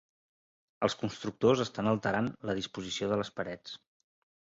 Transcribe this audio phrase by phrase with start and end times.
[0.87, 3.81] Els constructors estan alterant la disposició de les parets.